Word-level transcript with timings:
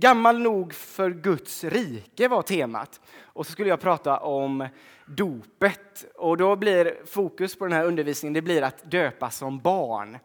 Gammal 0.00 0.38
nog 0.38 0.74
för 0.74 1.10
Guds 1.10 1.64
rike 1.64 2.28
var 2.28 2.42
temat. 2.42 3.00
Och 3.22 3.46
så 3.46 3.52
skulle 3.52 3.68
jag 3.68 3.80
prata 3.80 4.18
om 4.18 4.68
dopet. 5.06 6.04
Och 6.14 6.36
då 6.36 6.56
blir 6.56 7.06
fokus 7.06 7.58
på 7.58 7.64
den 7.64 7.72
här 7.72 7.84
undervisningen 7.84 8.32
det 8.32 8.42
blir 8.42 8.62
att 8.62 8.90
döpa 8.90 9.30
som 9.30 9.58
barn. 9.58 10.18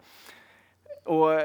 Och 1.04 1.41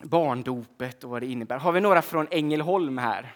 barndopet 0.00 1.04
och 1.04 1.10
vad 1.10 1.22
det 1.22 1.26
innebär. 1.26 1.58
Har 1.58 1.72
vi 1.72 1.80
några 1.80 2.02
från 2.02 2.26
Ängelholm 2.30 2.98
här? 2.98 3.34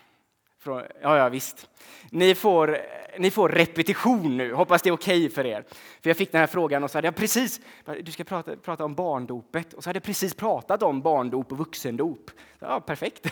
Från, 0.62 0.82
ja, 1.02 1.16
ja, 1.16 1.28
visst. 1.28 1.68
Ni 2.10 2.34
får, 2.34 2.78
ni 3.18 3.30
får 3.30 3.48
repetition 3.48 4.36
nu. 4.36 4.52
Hoppas 4.52 4.82
det 4.82 4.88
är 4.88 4.92
okej 4.92 5.18
okay 5.18 5.34
för 5.34 5.46
er. 5.46 5.64
För 6.00 6.10
jag 6.10 6.16
fick 6.16 6.32
den 6.32 6.40
här 6.40 6.46
frågan 6.46 6.84
och 6.84 6.90
så 6.90 6.98
hade 6.98 7.06
jag 7.06 7.16
precis, 7.16 7.60
du 8.02 8.12
ska 8.12 8.24
prata, 8.24 8.56
prata 8.56 8.84
om 8.84 8.94
barndopet. 8.94 9.72
Och 9.72 9.84
så 9.84 9.88
hade 9.88 9.96
jag 9.96 10.02
precis 10.02 10.34
pratat 10.34 10.82
om 10.82 11.02
barndop 11.02 11.52
och 11.52 11.58
vuxendop. 11.58 12.30
Ja, 12.58 12.80
perfekt. 12.80 13.26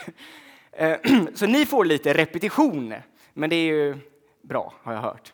Eh, 0.71 0.97
så 1.33 1.45
ni 1.45 1.65
får 1.65 1.85
lite 1.85 2.13
repetition. 2.13 2.93
Men 3.33 3.49
det 3.49 3.55
är 3.55 3.65
ju 3.65 3.97
bra, 4.41 4.73
har 4.83 4.93
jag 4.93 5.01
hört. 5.01 5.33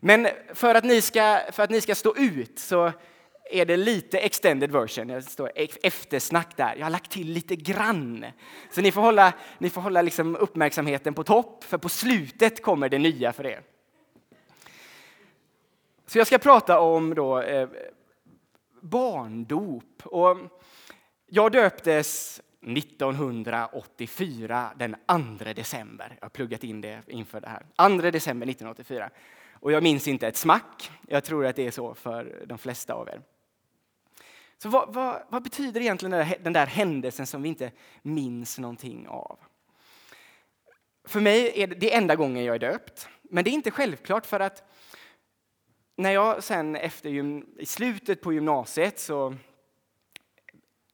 Men 0.00 0.28
för 0.54 0.74
att 0.74 0.84
ni 0.84 1.00
ska, 1.00 1.40
för 1.52 1.62
att 1.62 1.70
ni 1.70 1.80
ska 1.80 1.94
stå 1.94 2.16
ut 2.16 2.58
så 2.58 2.92
är 3.50 3.64
det 3.64 3.76
lite 3.76 4.18
extended 4.18 4.72
version. 4.72 5.06
Det 5.06 5.22
står 5.22 5.52
e- 5.54 5.68
eftersnack 5.82 6.56
där. 6.56 6.76
Jag 6.76 6.86
har 6.86 6.90
lagt 6.90 7.10
till 7.10 7.32
lite 7.32 7.56
grann. 7.56 8.26
Så 8.70 8.80
ni 8.80 8.92
får 8.92 9.00
hålla, 9.00 9.32
ni 9.58 9.70
får 9.70 9.80
hålla 9.80 10.02
liksom 10.02 10.36
uppmärksamheten 10.36 11.14
på 11.14 11.24
topp, 11.24 11.64
för 11.64 11.78
på 11.78 11.88
slutet 11.88 12.62
kommer 12.62 12.88
det 12.88 12.98
nya 12.98 13.32
för 13.32 13.46
er. 13.46 13.62
Så 16.06 16.18
jag 16.18 16.26
ska 16.26 16.38
prata 16.38 16.80
om 16.80 17.14
då, 17.14 17.40
eh, 17.40 17.68
barndop. 18.80 20.02
Och 20.04 20.36
jag 21.26 21.52
döptes 21.52 22.40
1984, 22.60 24.72
den 24.76 24.96
2 25.38 25.52
december. 25.52 26.16
Jag 26.20 26.24
har 26.24 26.30
pluggat 26.30 26.64
in 26.64 26.80
det 26.80 27.02
inför 27.06 27.40
det 27.40 27.48
här. 27.48 27.66
2 28.00 28.10
december 28.10 28.46
1984. 28.46 29.10
Och 29.52 29.72
jag 29.72 29.82
minns 29.82 30.08
inte 30.08 30.28
ett 30.28 30.36
smack. 30.36 30.90
Jag 31.08 31.24
tror 31.24 31.46
att 31.46 31.56
det 31.56 31.66
är 31.66 31.70
så 31.70 31.94
för 31.94 32.44
de 32.46 32.58
flesta 32.58 32.94
av 32.94 33.08
er. 33.08 33.20
Så 34.64 34.70
vad, 34.70 34.94
vad, 34.94 35.22
vad 35.28 35.42
betyder 35.42 35.80
egentligen 35.80 36.10
den 36.10 36.28
där, 36.28 36.38
den 36.42 36.52
där 36.52 36.66
händelsen 36.66 37.26
som 37.26 37.42
vi 37.42 37.48
inte 37.48 37.72
minns 38.02 38.58
någonting 38.58 39.08
av? 39.08 39.38
För 41.04 41.20
mig 41.20 41.62
är 41.62 41.66
det, 41.66 41.74
det 41.74 41.94
enda 41.94 42.16
gången 42.16 42.44
jag 42.44 42.54
är 42.54 42.58
döpt. 42.58 43.08
Men 43.22 43.44
det 43.44 43.50
är 43.50 43.52
inte 43.52 43.70
självklart 43.70 44.26
för 44.26 44.40
att 44.40 44.70
när 45.96 46.10
jag 46.10 46.44
sen 46.44 46.76
efter, 46.76 47.10
i 47.60 47.66
slutet 47.66 48.20
på 48.20 48.32
gymnasiet 48.32 48.98
så 48.98 49.34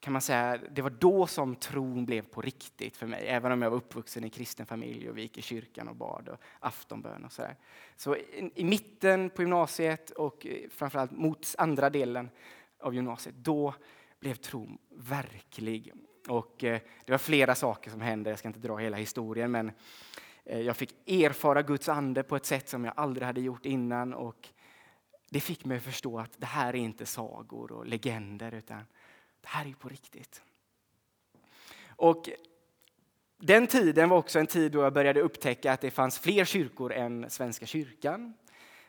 kan 0.01 0.13
man 0.13 0.23
säga, 0.23 0.59
det 0.71 0.83
var 0.83 0.91
då 0.91 1.27
som 1.27 1.57
tron 1.57 2.07
blev 2.07 2.23
på 2.23 2.41
riktigt 2.41 2.97
för 2.97 3.07
mig. 3.07 3.29
Även 3.29 3.53
om 3.53 3.63
jag 3.63 3.71
var 3.71 3.77
uppvuxen 3.77 4.25
i 4.25 4.31
kristen 4.31 4.67
familj 4.67 5.11
och 5.11 5.17
vi 5.17 5.23
gick 5.23 5.39
i 5.39 5.43
kyrkan 5.43 5.89
och 5.89 5.97
bad 5.97 6.29
och 6.29 6.41
aftonbön 6.61 7.25
och 7.25 7.33
sådär. 7.33 7.57
Så 7.97 8.17
i, 8.17 8.51
i 8.55 8.65
mitten 8.65 9.31
på 9.31 9.43
gymnasiet 9.43 10.11
och 10.11 10.47
eh, 10.47 10.69
framförallt 10.71 11.11
mot 11.11 11.55
andra 11.59 11.91
delen 11.91 12.31
av 12.81 12.95
gymnasiet, 12.95 13.35
då 13.35 13.75
blev 14.21 14.35
tron 14.35 14.79
verklig. 14.91 15.93
Och 16.29 16.65
eh, 16.65 16.81
det 17.05 17.13
var 17.13 17.19
flera 17.19 17.55
saker 17.55 17.91
som 17.91 18.01
hände, 18.01 18.31
jag 18.31 18.39
ska 18.39 18.49
inte 18.49 18.61
dra 18.61 18.77
hela 18.77 18.97
historien, 18.97 19.51
men 19.51 19.73
eh, 20.45 20.61
jag 20.61 20.77
fick 20.77 21.09
erfara 21.09 21.63
Guds 21.63 21.89
ande 21.89 22.23
på 22.23 22.37
ett 22.37 22.47
sätt 22.47 22.69
som 22.69 22.85
jag 22.85 22.95
aldrig 22.97 23.27
hade 23.27 23.41
gjort 23.41 23.67
innan. 23.67 24.15
Och 24.15 24.49
det 25.31 25.41
fick 25.41 25.65
mig 25.65 25.77
att 25.77 25.83
förstå 25.83 26.19
att 26.19 26.41
det 26.41 26.47
här 26.47 26.69
är 26.69 26.79
inte 26.79 27.07
sagor 27.07 27.73
och 27.73 27.87
legender, 27.87 28.55
utan 28.55 28.79
det 29.41 29.49
här 29.49 29.67
är 29.67 29.73
på 29.73 29.89
riktigt. 29.89 30.43
Och 31.97 32.29
den 33.39 33.67
tiden 33.67 34.09
var 34.09 34.17
också 34.17 34.39
en 34.39 34.47
tid 34.47 34.73
då 34.73 34.83
jag 34.83 34.93
började 34.93 35.21
upptäcka 35.21 35.73
att 35.73 35.81
det 35.81 35.91
fanns 35.91 36.19
fler 36.19 36.45
kyrkor 36.45 36.93
än 36.93 37.31
Svenska 37.31 37.67
kyrkan 37.67 38.35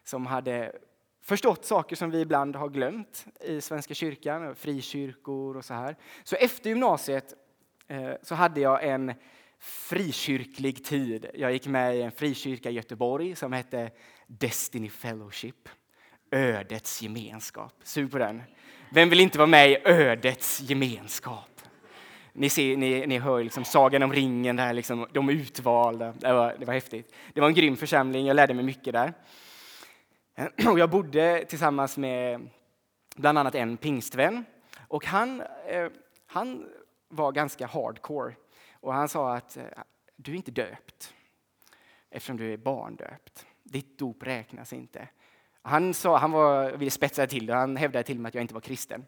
som 0.03 0.25
hade 0.25 0.75
förstått 1.21 1.65
saker 1.65 1.95
som 1.95 2.11
vi 2.11 2.21
ibland 2.21 2.55
har 2.55 2.69
glömt 2.69 3.25
i 3.41 3.61
Svenska 3.61 3.93
kyrkan, 3.93 4.55
frikyrkor 4.55 5.57
och 5.57 5.65
så 5.65 5.73
här. 5.73 5.95
Så 6.23 6.35
efter 6.35 6.69
gymnasiet 6.69 7.33
eh, 7.87 8.11
så 8.21 8.35
hade 8.35 8.61
jag 8.61 8.83
en 8.83 9.13
frikyrklig 9.59 10.85
tid. 10.85 11.25
Jag 11.33 11.51
gick 11.51 11.67
med 11.67 11.97
i 11.97 12.01
en 12.01 12.11
frikyrka 12.11 12.69
i 12.69 12.73
Göteborg 12.73 13.35
som 13.35 13.53
hette 13.53 13.91
Destiny 14.27 14.89
Fellowship. 14.89 15.69
Ödets 16.31 17.01
gemenskap. 17.01 17.73
Sug 17.83 18.11
på 18.11 18.17
den. 18.17 18.43
Vem 18.91 19.09
vill 19.09 19.19
inte 19.19 19.37
vara 19.37 19.47
med 19.47 19.71
i 19.71 19.77
ödets 19.85 20.61
gemenskap? 20.61 21.61
Ni, 22.33 22.49
ser, 22.49 22.77
ni, 22.77 23.07
ni 23.07 23.19
hör 23.19 23.43
liksom 23.43 23.65
Sagan 23.65 24.03
om 24.03 24.13
ringen, 24.13 24.55
där 24.55 24.73
liksom, 24.73 25.07
de 25.11 25.29
utvalda. 25.29 26.11
Det 26.11 26.33
var, 26.33 26.55
det 26.59 26.65
var 26.65 26.73
häftigt. 26.73 27.13
Det 27.33 27.41
var 27.41 27.47
en 27.47 27.53
grym 27.53 27.77
församling, 27.77 28.25
jag 28.25 28.35
lärde 28.35 28.53
mig 28.53 28.65
mycket 28.65 28.93
där. 28.93 29.13
Och 30.67 30.79
jag 30.79 30.89
bodde 30.89 31.45
tillsammans 31.45 31.97
med 31.97 32.49
bland 33.15 33.37
annat 33.37 33.55
en 33.55 33.77
pingstvän. 33.77 34.45
Och 34.87 35.05
han, 35.05 35.41
eh, 35.67 35.89
han 36.25 36.65
var 37.07 37.31
ganska 37.31 37.67
hardcore. 37.67 38.35
Och 38.73 38.93
han 38.93 39.09
sa 39.09 39.35
att 39.35 39.57
eh, 39.57 39.63
du 40.15 40.31
är 40.31 40.35
inte 40.35 40.51
döpt 40.51 41.13
eftersom 42.09 42.37
du 42.37 42.53
är 42.53 42.57
barndöpt. 42.57 43.45
Ditt 43.63 43.99
dop 43.99 44.23
räknas 44.23 44.73
inte. 44.73 45.07
Han, 45.61 45.93
sa, 45.93 46.17
han 46.17 46.31
var, 46.31 46.71
ville 46.71 46.91
spetsa 46.91 47.27
till 47.27 47.45
det. 47.45 47.53
Han 47.53 47.77
hävdade 47.77 48.03
till 48.03 48.19
mig 48.19 48.29
att 48.29 48.35
jag 48.35 48.41
inte 48.41 48.53
var 48.53 48.61
kristen. 48.61 49.05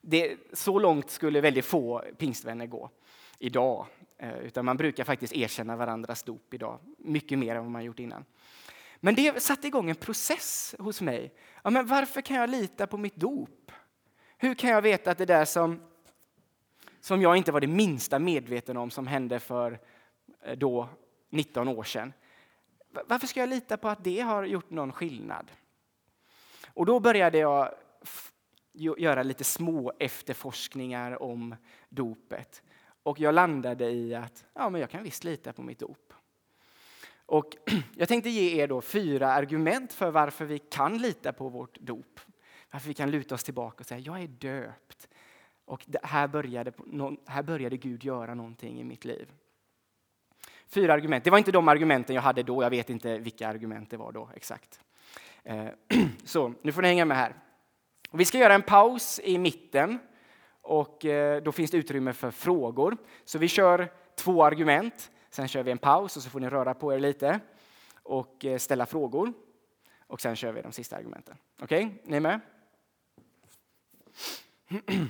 Det, 0.00 0.36
så 0.52 0.78
långt 0.78 1.10
skulle 1.10 1.40
väldigt 1.40 1.64
få 1.64 2.04
pingstvänner 2.18 2.66
gå 2.66 2.90
idag. 3.38 3.86
Eh, 4.18 4.38
utan 4.38 4.64
man 4.64 4.76
brukar 4.76 5.04
faktiskt 5.04 5.32
erkänna 5.32 5.76
varandras 5.76 6.22
dop 6.22 6.54
idag. 6.54 6.78
Mycket 6.98 7.38
mer 7.38 7.54
än 7.56 7.62
vad 7.62 7.72
man 7.72 7.84
gjort 7.84 7.98
innan. 7.98 8.24
Men 9.00 9.14
det 9.14 9.42
satte 9.42 9.66
igång 9.66 9.90
en 9.90 9.96
process 9.96 10.74
hos 10.78 11.00
mig. 11.00 11.34
Ja, 11.64 11.70
men 11.70 11.86
varför 11.86 12.20
kan 12.20 12.36
jag 12.36 12.50
lita 12.50 12.86
på 12.86 12.96
mitt 12.96 13.16
dop? 13.16 13.72
Hur 14.38 14.54
kan 14.54 14.70
jag 14.70 14.82
veta 14.82 15.10
att 15.10 15.18
det 15.18 15.26
där 15.26 15.44
som, 15.44 15.82
som 17.00 17.22
jag 17.22 17.36
inte 17.36 17.52
var 17.52 17.60
det 17.60 17.66
minsta 17.66 18.18
medveten 18.18 18.76
om 18.76 18.90
som 18.90 19.06
hände 19.06 19.40
för 19.40 19.80
eh, 20.42 20.58
då 20.58 20.88
19 21.30 21.68
år 21.68 21.84
sedan. 21.84 22.12
Varför 23.06 23.26
ska 23.26 23.40
jag 23.40 23.48
lita 23.48 23.76
på 23.76 23.88
att 23.88 24.04
det 24.04 24.20
har 24.20 24.44
gjort 24.44 24.70
någon 24.70 24.92
skillnad? 24.92 25.50
Och 26.74 26.86
då 26.86 27.00
började 27.00 27.38
jag 27.38 27.74
göra 28.72 29.22
lite 29.22 29.44
små 29.44 29.92
efterforskningar 29.98 31.22
om 31.22 31.56
dopet. 31.88 32.62
Och 33.02 33.20
jag 33.20 33.34
landade 33.34 33.90
i 33.90 34.14
att 34.14 34.44
ja, 34.54 34.70
men 34.70 34.80
jag 34.80 34.90
kan 34.90 35.02
visst 35.02 35.24
lita 35.24 35.52
på 35.52 35.62
mitt 35.62 35.78
dop. 35.78 36.12
Och 37.28 37.56
jag 37.96 38.08
tänkte 38.08 38.30
ge 38.30 38.62
er 38.62 38.68
då 38.68 38.80
fyra 38.80 39.32
argument 39.32 39.92
för 39.92 40.10
varför 40.10 40.44
vi 40.44 40.58
kan 40.58 40.98
lita 40.98 41.32
på 41.32 41.48
vårt 41.48 41.78
dop. 41.80 42.20
Varför 42.70 42.88
vi 42.88 42.94
kan 42.94 43.10
luta 43.10 43.34
oss 43.34 43.44
tillbaka 43.44 43.80
och 43.80 43.86
säga 43.86 44.00
jag 44.00 44.22
är 44.22 44.26
döpt. 44.26 45.08
Och 45.64 45.86
här 46.02 46.28
började, 46.28 46.72
här 47.26 47.42
började 47.42 47.76
Gud 47.76 48.04
göra 48.04 48.34
någonting 48.34 48.80
i 48.80 48.84
mitt 48.84 49.04
liv. 49.04 49.32
Fyra 50.66 50.92
argument. 50.92 51.24
Det 51.24 51.30
var 51.30 51.38
inte 51.38 51.52
de 51.52 51.68
argumenten 51.68 52.14
jag 52.14 52.22
hade 52.22 52.42
då. 52.42 52.62
Jag 52.62 52.70
vet 52.70 52.90
inte 52.90 53.18
vilka 53.18 53.48
argument 53.48 53.90
det 53.90 53.96
var 53.96 54.12
då 54.12 54.30
exakt. 54.34 54.80
Eh, 55.42 55.68
så 56.24 56.54
nu 56.62 56.72
får 56.72 56.82
ni 56.82 56.88
hänga 56.88 57.04
med 57.04 57.16
här. 57.16 57.34
Vi 58.12 58.24
ska 58.24 58.38
göra 58.38 58.54
en 58.54 58.62
paus 58.62 59.20
i 59.24 59.38
mitten 59.38 59.98
och 60.60 61.04
eh, 61.04 61.42
då 61.42 61.52
finns 61.52 61.70
det 61.70 61.78
utrymme 61.78 62.12
för 62.12 62.30
frågor. 62.30 62.96
Så 63.24 63.38
vi 63.38 63.48
kör 63.48 63.92
två 64.16 64.44
argument. 64.44 65.10
Sen 65.30 65.48
kör 65.48 65.62
vi 65.62 65.70
en 65.70 65.78
paus 65.78 66.16
och 66.16 66.22
så 66.22 66.30
får 66.30 66.40
ni 66.40 66.48
röra 66.48 66.74
på 66.74 66.94
er 66.94 66.98
lite 66.98 67.40
och 68.02 68.44
eh, 68.44 68.58
ställa 68.58 68.86
frågor. 68.86 69.32
Och 70.06 70.20
sen 70.20 70.36
kör 70.36 70.52
vi 70.52 70.62
de 70.62 70.72
sista 70.72 70.96
argumenten. 70.96 71.36
Okej, 71.60 71.86
okay? 71.86 71.98
ni 72.04 72.16
är 72.16 72.20
med? 72.20 72.40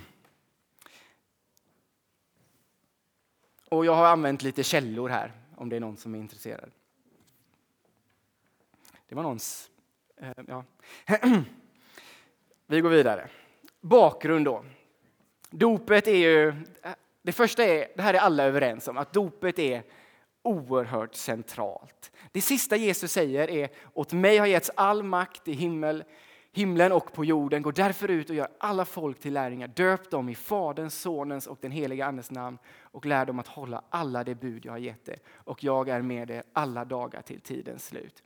Och 3.69 3.85
jag 3.85 3.95
har 3.95 4.05
använt 4.05 4.41
lite 4.41 4.63
källor 4.63 5.09
här, 5.09 5.31
om 5.55 5.69
det 5.69 5.75
är 5.75 5.79
någon 5.79 5.97
som 5.97 6.15
är 6.15 6.19
intresserad. 6.19 6.71
Det 9.07 9.15
var 9.15 9.23
någons... 9.23 9.69
Eh, 10.17 10.31
ja. 10.47 10.63
Vi 12.67 12.81
går 12.81 12.89
vidare. 12.89 13.29
Bakgrund 13.81 14.45
då. 14.45 14.65
Dopet 15.49 16.07
är 16.07 16.15
ju... 16.15 16.47
Eh, 16.47 16.91
det 17.21 17.31
första 17.31 17.63
är, 17.63 17.87
det 17.95 18.01
här 18.01 18.13
är 18.13 18.19
alla 18.19 18.43
överens 18.43 18.87
om, 18.87 18.97
att 18.97 19.13
dopet 19.13 19.59
är 19.59 19.83
oerhört 20.49 21.15
centralt. 21.15 22.11
Det 22.31 22.41
sista 22.41 22.75
Jesus 22.75 23.11
säger 23.11 23.49
är 23.49 23.69
åt 23.93 24.13
mig 24.13 24.37
har 24.37 24.47
getts 24.47 24.71
all 24.75 25.03
makt 25.03 25.47
i 25.47 25.53
himmel, 25.53 26.03
himlen 26.51 26.91
och 26.91 27.13
på 27.13 27.25
jorden. 27.25 27.61
Gå 27.61 27.71
därför 27.71 28.11
ut 28.11 28.29
och 28.29 28.35
gör 28.35 28.47
alla 28.57 28.85
folk 28.85 29.19
till 29.19 29.33
lärjungar. 29.33 29.67
Döp 29.67 30.11
dem 30.11 30.29
i 30.29 30.35
Faderns, 30.35 31.01
Sonens 31.01 31.47
och 31.47 31.57
den 31.61 31.71
helige 31.71 32.05
Andes 32.05 32.31
namn 32.31 32.57
och 32.81 33.05
lär 33.05 33.25
dem 33.25 33.39
att 33.39 33.47
hålla 33.47 33.83
alla 33.89 34.23
de 34.23 34.35
bud 34.35 34.65
jag 34.65 34.71
har 34.71 34.77
gett 34.77 35.09
er. 35.09 35.19
Och 35.33 35.63
jag 35.63 35.89
är 35.89 36.01
med 36.01 36.31
er 36.31 36.43
alla 36.53 36.85
dagar 36.85 37.21
till 37.21 37.41
tidens 37.41 37.85
slut. 37.85 38.23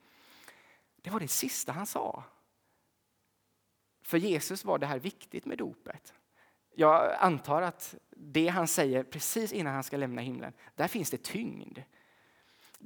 Det 1.02 1.10
var 1.10 1.20
det 1.20 1.28
sista 1.28 1.72
han 1.72 1.86
sa. 1.86 2.24
För 4.04 4.18
Jesus 4.18 4.66
var 4.66 4.78
det 4.78 4.86
här 4.86 5.00
viktigt 5.00 5.46
med 5.46 5.58
dopet. 5.58 6.14
jag 6.76 7.16
antar 7.20 7.62
att 7.62 7.96
det 8.10 8.48
han 8.48 8.68
säger 8.68 9.04
precis 9.04 9.54
innan 9.54 9.74
han 9.74 9.84
ska 9.84 9.98
lämna 9.98 10.22
himlen, 10.22 10.54
där 10.76 10.88
finns 10.88 11.12
det 11.12 11.24
tyngd. 11.24 11.80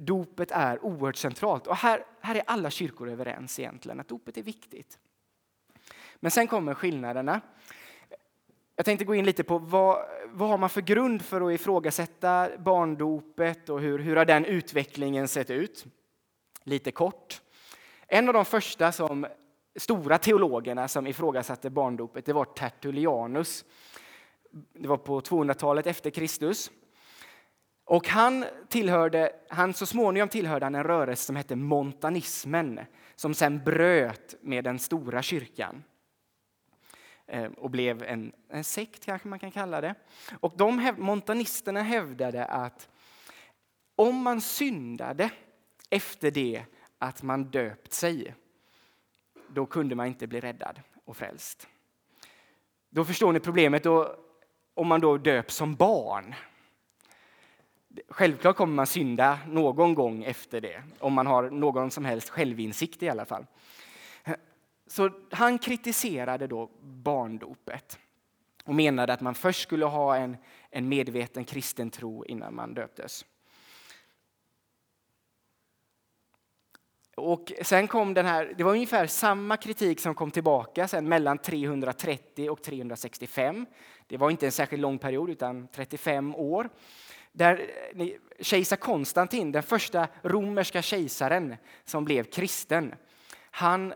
Dopet 0.00 0.50
är 0.50 0.84
oerhört 0.84 1.16
centralt 1.16 1.66
och 1.66 1.76
här, 1.76 2.04
här 2.20 2.34
är 2.34 2.42
alla 2.46 2.70
kyrkor 2.70 3.08
överens 3.08 3.58
egentligen 3.58 4.00
att 4.00 4.08
dopet 4.08 4.36
är 4.36 4.42
viktigt. 4.42 4.98
Men 6.16 6.30
sen 6.30 6.46
kommer 6.46 6.74
skillnaderna. 6.74 7.40
Jag 8.76 8.84
tänkte 8.84 9.04
gå 9.04 9.14
in 9.14 9.24
lite 9.24 9.44
på 9.44 9.58
vad, 9.58 10.06
vad 10.26 10.48
har 10.48 10.58
man 10.58 10.70
för 10.70 10.80
grund 10.80 11.22
för 11.22 11.40
att 11.40 11.60
ifrågasätta 11.60 12.48
barndopet 12.58 13.68
och 13.68 13.80
hur, 13.80 13.98
hur 13.98 14.16
har 14.16 14.24
den 14.24 14.44
utvecklingen 14.44 15.28
sett 15.28 15.50
ut? 15.50 15.86
Lite 16.64 16.90
kort. 16.90 17.40
En 18.06 18.28
av 18.28 18.34
de 18.34 18.44
första 18.44 18.92
som, 18.92 19.26
stora 19.76 20.18
teologerna 20.18 20.88
som 20.88 21.06
ifrågasatte 21.06 21.70
barndopet 21.70 22.24
det 22.24 22.32
var 22.32 22.44
Tertullianus. 22.44 23.64
Det 24.72 24.88
var 24.88 24.96
på 24.96 25.20
200-talet 25.20 25.86
efter 25.86 26.10
Kristus. 26.10 26.70
Och 27.88 28.08
han, 28.08 28.44
tillhörde, 28.68 29.32
han 29.48 29.74
så 29.74 29.86
småningom 29.86 30.28
tillhörde 30.28 30.66
han 30.66 30.74
en 30.74 30.84
rörelse 30.84 31.24
som 31.24 31.36
hette 31.36 31.56
montanismen 31.56 32.80
som 33.16 33.34
sen 33.34 33.64
bröt 33.64 34.34
med 34.40 34.64
den 34.64 34.78
stora 34.78 35.22
kyrkan 35.22 35.84
eh, 37.26 37.44
och 37.44 37.70
blev 37.70 38.02
en, 38.02 38.32
en 38.48 38.64
sekt, 38.64 39.04
kanske 39.04 39.28
man 39.28 39.38
kan 39.38 39.50
kalla 39.50 39.80
det. 39.80 39.94
Och 40.40 40.54
de 40.56 40.94
montanisterna 40.98 41.82
hävdade 41.82 42.44
att 42.44 42.88
om 43.96 44.16
man 44.16 44.40
syndade 44.40 45.30
efter 45.90 46.30
det 46.30 46.64
att 46.98 47.22
man 47.22 47.44
döpt 47.44 47.92
sig, 47.92 48.34
då 49.48 49.66
kunde 49.66 49.94
man 49.94 50.06
inte 50.06 50.26
bli 50.26 50.40
räddad 50.40 50.80
och 51.04 51.16
frälst. 51.16 51.68
Då 52.90 53.04
förstår 53.04 53.32
ni 53.32 53.40
problemet. 53.40 53.82
Då, 53.82 54.16
om 54.74 54.86
man 54.88 55.00
då 55.00 55.16
döps 55.16 55.54
som 55.54 55.74
barn. 55.74 56.34
Självklart 58.08 58.56
kommer 58.56 58.74
man 58.74 58.86
synda 58.86 59.38
någon 59.46 59.94
gång 59.94 60.24
efter 60.24 60.60
det, 60.60 60.82
om 60.98 61.12
man 61.12 61.26
har 61.26 61.50
någon 61.50 61.90
som 61.90 62.04
helst 62.04 62.28
självinsikt 62.28 63.02
i 63.02 63.08
alla 63.08 63.24
fall. 63.24 63.46
Så 64.86 65.10
han 65.30 65.58
kritiserade 65.58 66.46
då 66.46 66.70
barndopet 66.82 67.98
och 68.64 68.74
menade 68.74 69.12
att 69.12 69.20
man 69.20 69.34
först 69.34 69.62
skulle 69.62 69.84
ha 69.84 70.16
en, 70.16 70.36
en 70.70 70.88
medveten 70.88 71.44
kristen 71.44 71.90
tro 71.90 72.24
innan 72.24 72.54
man 72.54 72.74
döptes. 72.74 73.24
Och 77.16 77.52
sen 77.62 77.88
kom 77.88 78.14
den 78.14 78.26
här, 78.26 78.54
det 78.56 78.64
var 78.64 78.72
ungefär 78.72 79.06
samma 79.06 79.56
kritik 79.56 80.00
som 80.00 80.14
kom 80.14 80.30
tillbaka 80.30 80.88
sen 80.88 81.08
mellan 81.08 81.38
330 81.38 82.50
och 82.50 82.62
365. 82.62 83.66
Det 84.06 84.16
var 84.16 84.30
inte 84.30 84.46
en 84.46 84.52
särskilt 84.52 84.80
lång 84.80 84.98
period, 84.98 85.30
utan 85.30 85.68
35 85.68 86.34
år. 86.34 86.68
Där 87.32 87.70
eh, 87.96 88.08
kejsar 88.40 88.76
Konstantin, 88.76 89.52
den 89.52 89.62
första 89.62 90.08
romerska 90.22 90.82
kejsaren 90.82 91.56
som 91.84 92.04
blev 92.04 92.24
kristen, 92.24 92.94
han 93.50 93.94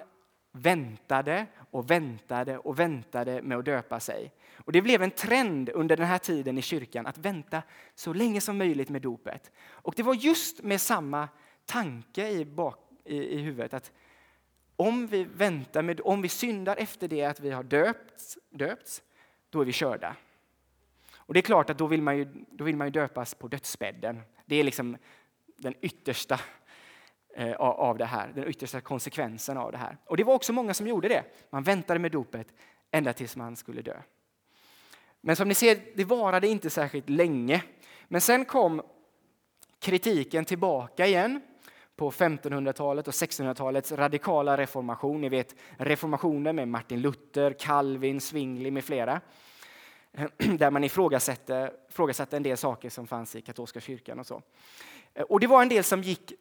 väntade 0.52 1.46
och 1.70 1.90
väntade 1.90 2.58
och 2.58 2.78
väntade 2.78 3.42
med 3.42 3.58
att 3.58 3.64
döpa 3.64 4.00
sig. 4.00 4.32
Och 4.56 4.72
det 4.72 4.82
blev 4.82 5.02
en 5.02 5.10
trend 5.10 5.68
under 5.68 5.96
den 5.96 6.06
här 6.06 6.18
tiden 6.18 6.58
i 6.58 6.62
kyrkan 6.62 7.06
att 7.06 7.18
vänta 7.18 7.62
så 7.94 8.12
länge 8.12 8.40
som 8.40 8.58
möjligt 8.58 8.88
med 8.88 9.02
dopet. 9.02 9.50
Och 9.68 9.94
det 9.96 10.02
var 10.02 10.14
just 10.14 10.62
med 10.62 10.80
samma 10.80 11.28
tanke 11.64 12.28
i, 12.28 12.44
bak, 12.44 12.78
i, 13.04 13.16
i 13.16 13.38
huvudet 13.38 13.74
att 13.74 13.92
om 14.76 15.06
vi 15.06 15.24
väntar 15.24 15.82
med, 15.82 16.00
om 16.04 16.22
vi 16.22 16.28
syndar 16.28 16.76
efter 16.76 17.08
det 17.08 17.24
att 17.24 17.40
vi 17.40 17.50
har 17.50 17.62
döpts, 17.62 18.38
döpts 18.50 19.02
då 19.50 19.60
är 19.60 19.64
vi 19.64 19.72
körda. 19.72 20.16
Och 21.26 21.34
det 21.34 21.40
är 21.40 21.42
klart 21.42 21.70
att 21.70 21.78
då 21.78 21.86
vill 21.86 22.02
man 22.02 22.18
ju, 22.18 22.24
då 22.50 22.64
vill 22.64 22.76
man 22.76 22.86
ju 22.86 22.90
döpas 22.90 23.34
på 23.34 23.48
dödsbädden. 23.48 24.20
Det 24.46 24.56
är 24.56 24.64
liksom 24.64 24.96
den 25.56 25.74
yttersta 25.80 26.40
eh, 27.34 27.52
av 27.56 27.98
det 27.98 28.04
här, 28.04 28.32
den 28.34 28.48
yttersta 28.48 28.80
konsekvensen 28.80 29.56
av 29.56 29.72
det 29.72 29.78
här. 29.78 29.96
Och 30.04 30.16
det 30.16 30.24
var 30.24 30.34
också 30.34 30.52
många 30.52 30.74
som 30.74 30.86
gjorde 30.86 31.08
det. 31.08 31.24
Man 31.50 31.62
väntade 31.62 32.00
med 32.00 32.12
dopet 32.12 32.46
ända 32.90 33.12
tills 33.12 33.36
man 33.36 33.56
skulle 33.56 33.82
dö. 33.82 33.96
Men 35.20 35.36
som 35.36 35.48
ni 35.48 35.54
ser, 35.54 35.78
det 35.94 36.04
varade 36.04 36.48
inte 36.48 36.70
särskilt 36.70 37.08
länge. 37.08 37.62
Men 38.08 38.20
sen 38.20 38.44
kom 38.44 38.82
kritiken 39.78 40.44
tillbaka 40.44 41.06
igen 41.06 41.40
på 41.96 42.10
1500-talet 42.10 43.08
och 43.08 43.14
1600-talets 43.14 43.92
radikala 43.92 44.56
reformation. 44.56 45.20
Ni 45.20 45.28
vet 45.28 45.54
reformationen 45.76 46.56
med 46.56 46.68
Martin 46.68 47.00
Luther, 47.00 47.52
Calvin, 47.52 48.20
Zwingli 48.20 48.70
med 48.70 48.84
flera. 48.84 49.20
Där 50.58 50.70
man 50.70 50.84
ifrågasatte, 50.84 51.72
ifrågasatte 51.88 52.36
en 52.36 52.42
del 52.42 52.56
saker 52.56 52.90
som 52.90 53.06
fanns 53.06 53.36
i 53.36 53.40
katolska 53.40 53.80
kyrkan 53.80 54.18
och 54.18 54.26
så. 54.26 54.42
Eh, 55.14 55.22
och 55.22 55.40
det 55.40 55.46
var 55.46 55.62
en 55.62 55.68
del 55.68 55.84
som 55.84 56.02
gick 56.02 56.32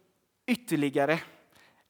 ytterligare 0.45 1.19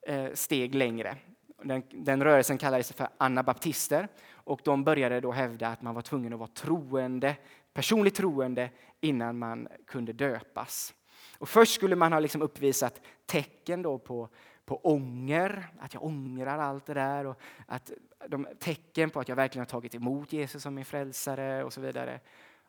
eh, 0.07 0.33
steg 0.33 0.75
längre. 0.75 1.17
Den, 1.63 1.83
den 1.91 2.23
rörelsen 2.23 2.57
kallades 2.57 2.91
för 2.91 3.07
anabaptister 3.17 4.07
och 4.33 4.61
de 4.63 4.83
började 4.83 5.19
då 5.19 5.31
hävda 5.31 5.67
att 5.67 5.81
man 5.81 5.95
var 5.95 6.01
tvungen 6.01 6.33
att 6.33 6.39
vara 6.39 6.49
troende, 6.49 7.35
personligt 7.73 8.15
troende 8.15 8.69
innan 9.01 9.39
man 9.39 9.67
kunde 9.87 10.13
döpas. 10.13 10.93
Och 11.37 11.49
först 11.49 11.73
skulle 11.73 11.95
man 11.95 12.13
ha 12.13 12.19
liksom 12.19 12.41
uppvisat 12.41 13.01
tecken 13.25 13.81
då 13.81 13.97
på, 13.97 14.29
på 14.65 14.77
ånger, 14.77 15.67
att 15.79 15.93
jag 15.93 16.03
ångrar 16.03 16.59
allt 16.59 16.85
det 16.85 16.93
där 16.93 17.25
och 17.25 17.39
att 17.65 17.91
de, 18.27 18.47
tecken 18.59 19.09
på 19.09 19.19
att 19.19 19.29
jag 19.29 19.35
verkligen 19.35 19.61
har 19.61 19.69
tagit 19.69 19.95
emot 19.95 20.33
Jesus 20.33 20.63
som 20.63 20.75
min 20.75 20.85
frälsare 20.85 21.63
och 21.63 21.73
så 21.73 21.81
vidare. 21.81 22.19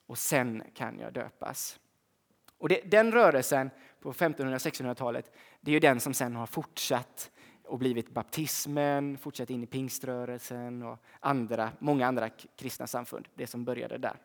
Och 0.07 0.19
sen 0.19 0.63
kan 0.75 0.99
jag 0.99 1.13
döpas. 1.13 1.79
Och 2.59 2.69
det, 2.69 2.81
den 2.85 3.13
rörelsen 3.13 3.71
på 4.01 4.13
1500-1600-talet, 4.13 5.33
det 5.61 5.71
är 5.71 5.73
ju 5.73 5.81
den 5.81 6.01
som 6.01 6.15
sen 6.15 6.37
har 6.37 6.47
fortsatt 6.47 7.31
och 7.65 7.79
blivit 7.79 8.11
baptismen, 8.11 9.19
fortsatt 9.19 9.51
in 9.51 9.63
i 9.63 9.67
pingströrelsen 9.67 10.83
och 10.83 10.99
andra, 11.21 11.71
många 11.79 12.07
andra 12.07 12.29
kristna 12.29 12.87
samfund, 12.87 13.29
det 13.35 13.47
som 13.47 13.65
började 13.65 13.99
där. 13.99 14.17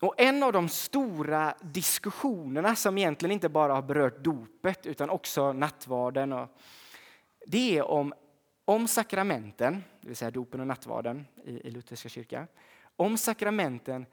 Och 0.00 0.14
en 0.20 0.42
av 0.42 0.52
de 0.52 0.68
stora 0.68 1.54
diskussionerna 1.60 2.76
som 2.76 2.98
egentligen 2.98 3.32
inte 3.32 3.48
bara 3.48 3.74
har 3.74 3.82
berört 3.82 4.24
dopet 4.24 4.86
utan 4.86 5.10
också 5.10 5.52
nattvarden 5.52 6.32
och 6.32 6.48
det 7.46 7.78
är 7.78 7.82
om, 7.82 8.14
om 8.64 8.88
sakramenten, 8.88 9.84
det 10.00 10.08
vill 10.08 10.16
säga 10.16 10.30
dopen 10.30 10.60
och 10.60 10.66
nattvarden 10.66 11.26
i, 11.44 11.50
i 11.50 11.70
lutherska 11.70 12.08
kyrkan, 12.08 12.46
om 12.96 13.18
sakramenten 13.18 14.06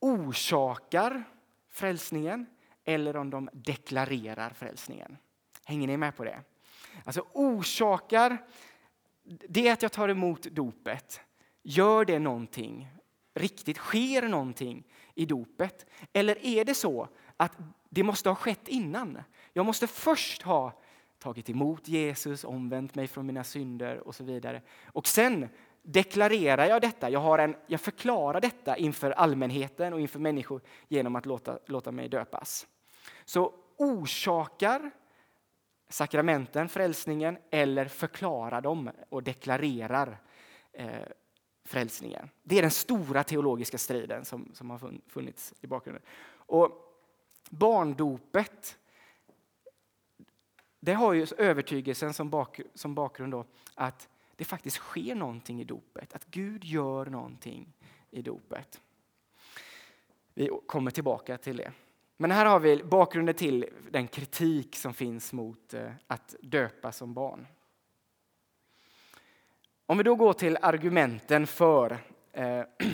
orsakar 0.00 1.24
frälsningen 1.70 2.46
eller 2.84 3.16
om 3.16 3.30
de 3.30 3.48
deklarerar 3.52 4.50
frälsningen. 4.50 5.16
Hänger 5.64 5.86
ni 5.86 5.96
med 5.96 6.16
på 6.16 6.24
det? 6.24 6.42
Alltså 7.04 7.26
orsakar, 7.32 8.46
det 9.48 9.70
att 9.70 9.82
jag 9.82 9.92
tar 9.92 10.08
emot 10.08 10.42
dopet, 10.42 11.20
gör 11.62 12.04
det 12.04 12.18
någonting 12.18 12.88
riktigt? 13.34 13.76
Sker 13.76 14.28
någonting 14.28 14.86
i 15.14 15.26
dopet? 15.26 15.86
Eller 16.12 16.46
är 16.46 16.64
det 16.64 16.74
så 16.74 17.08
att 17.36 17.52
det 17.88 18.02
måste 18.02 18.28
ha 18.28 18.36
skett 18.36 18.68
innan? 18.68 19.22
Jag 19.52 19.66
måste 19.66 19.86
först 19.86 20.42
ha 20.42 20.79
tagit 21.20 21.50
emot 21.50 21.88
Jesus, 21.88 22.44
omvänt 22.44 22.94
mig 22.94 23.06
från 23.06 23.26
mina 23.26 23.44
synder 23.44 24.08
och 24.08 24.14
så 24.14 24.24
vidare. 24.24 24.62
Och 24.86 25.06
sen 25.06 25.48
deklarerar 25.82 26.66
jag 26.66 26.82
detta, 26.82 27.10
jag, 27.10 27.20
har 27.20 27.38
en, 27.38 27.56
jag 27.66 27.80
förklarar 27.80 28.40
detta 28.40 28.76
inför 28.76 29.10
allmänheten 29.10 29.92
och 29.92 30.00
inför 30.00 30.18
människor 30.18 30.60
genom 30.88 31.16
att 31.16 31.26
låta, 31.26 31.58
låta 31.66 31.92
mig 31.92 32.08
döpas. 32.08 32.66
Så 33.24 33.54
orsakar 33.76 34.90
sakramenten 35.88 36.68
frälsningen 36.68 37.38
eller 37.50 37.84
förklarar 37.84 38.60
dem 38.60 38.90
och 39.08 39.22
deklarerar 39.22 40.18
eh, 40.72 40.88
frälsningen. 41.64 42.28
Det 42.42 42.58
är 42.58 42.62
den 42.62 42.70
stora 42.70 43.24
teologiska 43.24 43.78
striden 43.78 44.24
som, 44.24 44.50
som 44.54 44.70
har 44.70 45.00
funnits 45.08 45.54
i 45.60 45.66
bakgrunden. 45.66 46.02
Och 46.32 46.70
barndopet 47.50 48.78
det 50.80 50.92
har 50.92 51.12
ju 51.12 51.26
övertygelsen 51.38 52.14
som, 52.14 52.30
bak, 52.30 52.60
som 52.74 52.94
bakgrund 52.94 53.32
då, 53.32 53.44
att 53.74 54.08
det 54.36 54.44
faktiskt 54.44 54.76
sker 54.76 55.14
någonting 55.14 55.60
i 55.60 55.64
dopet, 55.64 56.14
att 56.14 56.24
Gud 56.24 56.64
gör 56.64 57.06
någonting 57.06 57.72
i 58.10 58.22
dopet. 58.22 58.80
Vi 60.34 60.50
kommer 60.66 60.90
tillbaka 60.90 61.38
till 61.38 61.56
det. 61.56 61.72
Men 62.16 62.30
här 62.30 62.46
har 62.46 62.60
vi 62.60 62.84
bakgrunden 62.84 63.34
till 63.34 63.66
den 63.90 64.08
kritik 64.08 64.76
som 64.76 64.94
finns 64.94 65.32
mot 65.32 65.74
eh, 65.74 65.92
att 66.06 66.34
döpa 66.40 66.92
som 66.92 67.14
barn. 67.14 67.46
Om 69.86 69.98
vi 69.98 70.04
då 70.04 70.14
går 70.14 70.32
till 70.32 70.58
argumenten 70.62 71.46
för, 71.46 71.98
eh, 72.32 72.62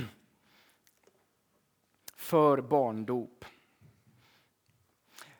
för 2.17 2.61
barndop. 2.61 3.45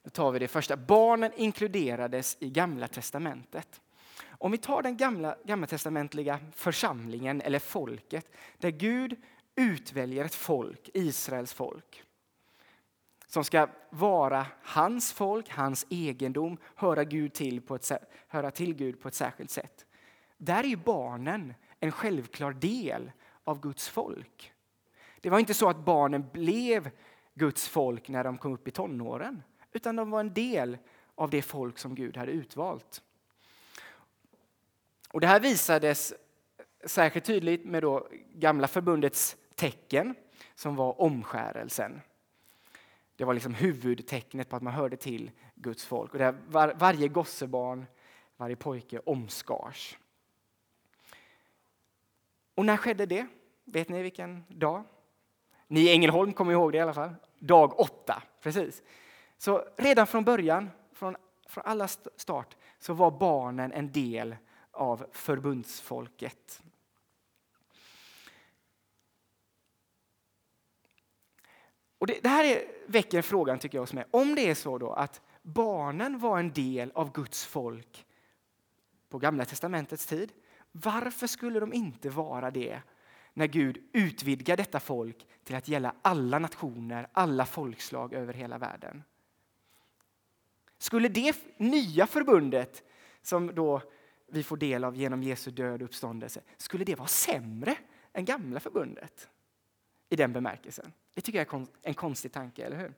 Då 0.07 0.11
tar 0.11 0.33
vi 0.33 0.39
det 0.39 0.49
första. 0.49 0.77
Barnen 0.77 1.33
inkluderades 1.37 2.37
i 2.41 2.51
Gamla 2.51 2.89
testamentet. 2.89 3.81
Om 4.27 4.53
vi 4.53 4.59
tar 4.59 4.83
den 4.83 4.97
gamla, 4.97 5.37
gammaltestamentliga 5.45 6.39
församlingen 6.55 7.41
eller 7.41 7.59
folket 7.59 8.31
där 8.59 8.71
Gud 8.71 9.17
utväljer 9.57 10.25
ett 10.25 10.35
folk, 10.35 10.91
Israels 10.95 11.53
folk 11.53 12.03
som 13.27 13.45
ska 13.45 13.69
vara 13.91 14.47
hans 14.63 15.13
folk, 15.13 15.51
hans 15.51 15.87
egendom, 15.91 16.59
höra, 16.75 17.05
Gud 17.05 17.33
till 17.33 17.61
på 17.61 17.75
ett, 17.75 17.91
höra 18.29 18.51
till 18.51 18.75
Gud 18.75 19.01
på 19.01 19.09
ett 19.09 19.15
särskilt 19.15 19.51
sätt. 19.51 19.87
Där 20.37 20.65
är 20.65 20.69
ju 20.69 20.77
barnen 20.77 21.55
en 21.81 21.93
självklar 21.93 22.53
del 22.53 23.13
av 23.45 23.61
Guds 23.61 23.89
folk. 23.89 24.53
Det 25.21 25.31
var 25.31 25.39
inte 25.39 25.55
så 25.55 25.69
att 25.69 25.85
barnen 25.85 26.25
blev 26.33 26.91
Guds 27.35 27.69
folk 27.69 28.09
när 28.09 28.25
de 28.25 28.39
kom 28.39 28.53
upp 28.53 28.69
i 28.69 28.71
tonåren, 28.71 29.43
utan 29.73 29.97
de 29.97 30.11
var 30.11 30.21
en 30.21 30.35
del 30.35 30.79
av 31.15 31.31
det 31.31 31.43
folk 31.43 31.79
som 31.79 31.95
Gud 31.95 32.17
hade 32.17 32.33
utvalt. 32.33 33.03
Och 35.13 35.21
det 35.21 35.27
här 35.27 35.41
visades 35.41 36.15
särskilt 36.85 37.27
tydligt 37.27 37.65
med 37.65 37.83
då 37.83 38.09
gamla 38.35 38.69
förbundets 38.69 39.37
tecken 39.55 40.15
som 40.55 40.77
var 40.77 41.01
omskärelsen. 41.01 42.01
Det 43.17 43.25
var 43.25 43.35
liksom 43.35 43.55
huvudtecknet 43.55 44.49
på 44.49 44.57
att 44.57 44.63
man 44.63 44.73
hörde 44.73 44.97
till 44.97 45.31
Guds 45.55 45.85
folk. 45.85 46.15
Och 46.15 46.21
var, 46.49 46.75
varje 46.75 47.09
gossebarn, 47.09 47.87
varje 48.37 48.57
pojke 48.57 48.99
omskars. 48.99 49.99
Och 52.55 52.67
när 52.67 52.77
skedde 52.77 53.07
det? 53.07 53.27
Vet 53.65 53.89
ni 53.89 54.03
vilken 54.03 54.45
dag? 54.49 54.85
Ni 55.69 55.81
i 55.81 55.93
Ängelholm 55.93 56.33
kommer 56.33 56.53
ihåg 56.53 56.73
det 56.73 56.79
i 56.79 56.81
alla 56.81 56.95
fall. 56.95 57.15
Dag 57.39 57.81
åtta, 57.81 58.23
precis. 58.41 58.83
Så 59.39 59.69
redan 59.77 60.07
från 60.07 60.25
början, 60.25 60.71
från, 60.93 61.17
från 61.49 61.65
alla 61.67 61.89
start, 61.89 62.57
så 62.79 62.95
var 62.95 63.11
barnen 63.11 63.73
en 63.73 63.93
del 63.93 64.37
av 64.71 65.07
förbundsfolket. 65.13 66.63
Och 71.99 72.07
det, 72.07 72.21
det 72.23 72.29
här 72.29 72.45
är, 72.45 72.63
väcker 72.87 73.23
frågan 73.23 73.59
tycker 73.59 73.79
jag 73.79 73.83
hos 73.83 73.93
mig. 73.93 74.05
Om 74.11 74.35
det 74.35 74.51
är 74.51 74.55
så 74.55 74.79
då 74.79 74.93
att 74.93 75.23
barnen 75.43 76.19
var 76.19 76.39
en 76.39 76.53
del 76.53 76.93
av 76.95 77.13
Guds 77.13 77.45
folk 77.45 78.07
på 79.09 79.19
Gamla 79.19 79.45
testamentets 79.45 80.07
tid, 80.07 80.33
varför 80.73 81.27
skulle 81.27 81.61
de 81.61 81.73
inte 81.73 82.11
vara 82.11 82.51
det 82.51 82.81
när 83.33 83.47
Gud 83.47 83.79
utvidgar 83.93 84.57
detta 84.57 84.81
folk 84.81 85.27
till 85.45 85.57
att 85.57 85.69
gälla 85.69 85.95
alla 86.03 86.39
nationer, 86.39 87.09
alla 87.13 87.47
folkslag 87.47 88.13
över 88.13 88.35
hela 88.35 88.59
världen? 88.59 89.03
Skulle 90.79 91.09
det 91.09 91.37
nya 91.57 92.07
förbundet 92.07 92.83
som 93.23 93.55
då 93.55 93.83
vi 94.27 94.43
får 94.43 94.57
del 94.57 94.85
av 94.85 94.97
genom 94.97 95.23
Jesu 95.23 95.51
död 95.51 95.83
och 95.83 95.89
uppståndelse, 95.89 96.41
skulle 96.57 96.85
det 96.85 96.95
vara 96.95 97.09
sämre 97.09 97.77
än 98.13 98.25
gamla 98.25 98.61
förbundet? 98.61 99.29
I 100.09 100.17
den 100.17 100.33
bemärkelsen. 100.33 100.93
Det 101.15 101.21
tycker 101.21 101.39
jag 101.39 101.55
är 101.55 101.67
en 101.83 101.95
konstig 101.95 102.33
tanke, 102.33 102.65
eller 102.65 102.77
hur? 102.77 102.95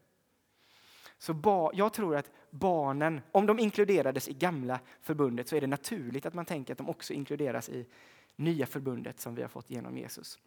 Så 1.19 1.71
jag 1.75 1.93
tror 1.93 2.17
att 2.17 2.31
barnen, 2.51 3.21
om 3.33 3.47
de 3.47 3.59
inkluderades 3.59 4.29
i 4.29 4.33
gamla 4.33 4.81
förbundet 5.01 5.49
så 5.49 5.57
är 5.57 5.61
det 5.61 5.67
naturligt 5.67 6.27
att 6.27 6.35
man 6.35 6.45
tänker 6.45 6.73
att 6.73 6.79
de 6.79 6.89
också 6.89 7.13
inkluderas 7.13 7.69
i 7.69 7.87
nya 8.37 8.67
förbundet 8.67 9.21
som 9.21 9.35
vi 9.35 9.43
har 9.43 9.49
fått 9.49 9.71
genom 9.71 9.99
Jesus. 9.99 10.39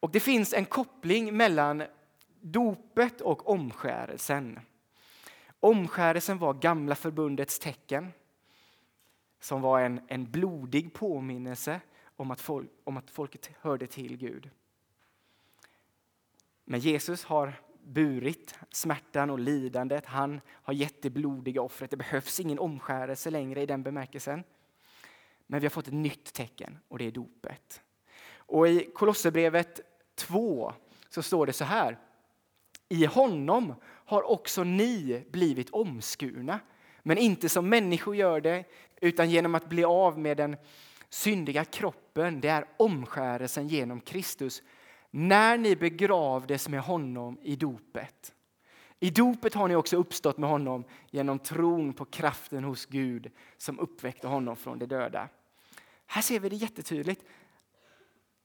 Och 0.00 0.10
Det 0.10 0.20
finns 0.20 0.52
en 0.52 0.64
koppling 0.64 1.36
mellan 1.36 1.82
dopet 2.40 3.20
och 3.20 3.48
omskärelsen. 3.48 4.60
Omskärelsen 5.60 6.38
var 6.38 6.54
gamla 6.54 6.94
förbundets 6.94 7.58
tecken 7.58 8.12
som 9.40 9.60
var 9.60 9.80
en, 9.80 10.00
en 10.08 10.30
blodig 10.30 10.94
påminnelse 10.94 11.80
om 12.16 12.30
att, 12.30 12.40
folk, 12.40 12.70
om 12.84 12.96
att 12.96 13.10
folket 13.10 13.50
hörde 13.60 13.86
till 13.86 14.16
Gud. 14.16 14.50
Men 16.64 16.80
Jesus 16.80 17.24
har 17.24 17.52
burit 17.84 18.58
smärtan 18.70 19.30
och 19.30 19.38
lidandet. 19.38 20.06
Han 20.06 20.40
har 20.48 20.74
gett 20.74 21.02
det 21.02 21.10
blodiga 21.10 21.62
offret. 21.62 21.90
Det 21.90 21.96
behövs 21.96 22.40
ingen 22.40 22.58
omskärelse 22.58 23.30
längre 23.30 23.62
i 23.62 23.66
den 23.66 23.82
bemärkelsen. 23.82 24.44
Men 25.46 25.60
vi 25.60 25.66
har 25.66 25.70
fått 25.70 25.86
ett 25.88 25.94
nytt 25.94 26.32
tecken 26.32 26.78
och 26.88 26.98
det 26.98 27.04
är 27.04 27.10
dopet. 27.10 27.80
Och 28.32 28.68
i 28.68 28.90
Kolosserbrevet 28.94 29.80
2 30.14 30.72
så 31.08 31.22
står 31.22 31.46
det 31.46 31.52
så 31.52 31.64
här. 31.64 31.98
I 32.92 33.04
honom 33.04 33.74
har 33.84 34.30
också 34.30 34.64
ni 34.64 35.24
blivit 35.30 35.70
omskurna, 35.70 36.60
men 37.02 37.18
inte 37.18 37.48
som 37.48 37.68
människor 37.68 38.16
gör 38.16 38.40
det, 38.40 38.64
utan 39.00 39.30
genom 39.30 39.54
att 39.54 39.68
bli 39.68 39.84
av 39.84 40.18
med 40.18 40.36
den 40.36 40.56
syndiga 41.08 41.64
kroppen. 41.64 42.40
Det 42.40 42.48
är 42.48 42.64
omskärelsen 42.76 43.68
genom 43.68 44.00
Kristus 44.00 44.62
när 45.10 45.58
ni 45.58 45.76
begravdes 45.76 46.68
med 46.68 46.80
honom 46.80 47.38
i 47.42 47.56
dopet. 47.56 48.34
I 49.00 49.10
dopet 49.10 49.54
har 49.54 49.68
ni 49.68 49.76
också 49.76 49.96
uppstått 49.96 50.38
med 50.38 50.50
honom 50.50 50.84
genom 51.10 51.38
tron 51.38 51.92
på 51.92 52.04
kraften 52.04 52.64
hos 52.64 52.86
Gud 52.86 53.30
som 53.56 53.78
uppväckte 53.78 54.26
honom 54.26 54.56
från 54.56 54.78
de 54.78 54.86
döda. 54.86 55.28
Här 56.06 56.22
ser 56.22 56.40
vi 56.40 56.48
det 56.48 56.56
jättetydligt. 56.56 57.24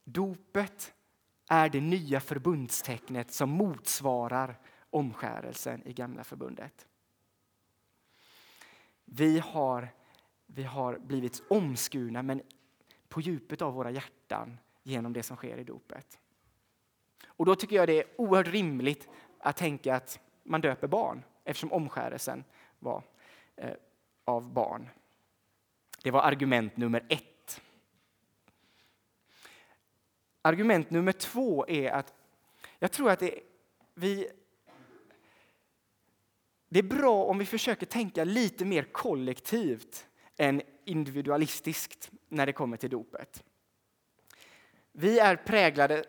Dopet 0.04 0.92
är 1.48 1.68
det 1.68 1.80
nya 1.80 2.20
förbundstecknet 2.20 3.32
som 3.32 3.50
motsvarar 3.50 4.58
omskärelsen 4.90 5.86
i 5.86 5.92
gamla 5.92 6.24
förbundet. 6.24 6.86
Vi 9.04 9.38
har, 9.38 9.88
vi 10.46 10.62
har 10.62 10.98
blivit 10.98 11.42
omskurna 11.48 12.22
men 12.22 12.42
på 13.08 13.20
djupet 13.20 13.62
av 13.62 13.74
våra 13.74 13.90
hjärtan 13.90 14.58
genom 14.82 15.12
det 15.12 15.22
som 15.22 15.36
sker 15.36 15.58
i 15.58 15.64
dopet. 15.64 16.18
Och 17.26 17.46
då 17.46 17.54
tycker 17.54 17.76
jag 17.76 17.88
det 17.88 17.98
är 17.98 18.20
oerhört 18.20 18.48
rimligt 18.48 19.08
att 19.38 19.56
tänka 19.56 19.94
att 19.94 20.20
man 20.42 20.60
döper 20.60 20.88
barn 20.88 21.22
eftersom 21.44 21.72
omskärelsen 21.72 22.44
var 22.78 23.02
eh, 23.56 23.74
av 24.24 24.52
barn. 24.52 24.88
Det 26.02 26.10
var 26.10 26.22
argument 26.22 26.76
nummer 26.76 27.06
ett. 27.08 27.35
Argument 30.46 30.90
nummer 30.90 31.12
två 31.12 31.68
är 31.68 31.90
att 31.90 32.14
jag 32.78 32.92
tror 32.92 33.10
att 33.10 33.18
det, 33.18 33.40
vi, 33.94 34.28
det 36.68 36.78
är 36.78 36.82
bra 36.82 37.24
om 37.24 37.38
vi 37.38 37.46
försöker 37.46 37.86
tänka 37.86 38.24
lite 38.24 38.64
mer 38.64 38.82
kollektivt 38.82 40.06
än 40.36 40.62
individualistiskt 40.84 42.10
när 42.28 42.46
det 42.46 42.52
kommer 42.52 42.76
till 42.76 42.90
dopet. 42.90 43.44
Vi 44.92 45.18
är 45.18 45.36
präglade 45.36 46.04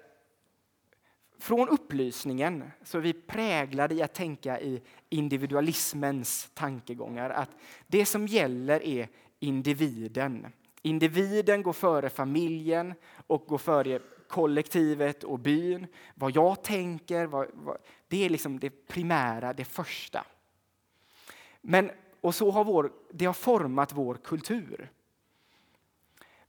från 1.40 1.70
upplysningen 1.70 2.72
så 2.84 2.98
är 2.98 3.02
vi 3.02 3.14
präglade 3.14 3.96
i 3.96 4.02
att 4.02 4.14
tänka 4.14 4.60
i 4.62 4.82
individualismens 5.10 6.52
tankegångar. 6.54 7.30
Att 7.30 7.52
det 7.88 8.06
som 8.06 8.28
gäller 8.28 8.84
är 8.84 9.10
individen. 9.40 10.48
Individen 10.82 11.64
går 11.64 11.74
före 11.74 12.10
familjen 12.10 12.94
och 13.28 13.46
går 13.46 13.58
före 13.58 14.00
kollektivet 14.28 15.24
och 15.24 15.40
byn. 15.40 15.88
Vad 16.16 16.36
jag 16.36 16.64
tänker, 16.64 17.26
vad, 17.26 17.48
vad, 17.54 17.78
det 18.08 18.26
är 18.26 18.30
liksom 18.30 18.60
det 18.60 18.88
primära, 18.88 19.54
det 19.54 19.66
första. 19.66 20.26
Men, 21.62 21.92
och 22.22 22.36
så 22.36 22.52
har 22.52 22.64
vår, 22.64 22.92
det 23.12 23.26
har 23.26 23.34
format 23.34 23.94
vår 23.94 24.16
kultur. 24.16 24.92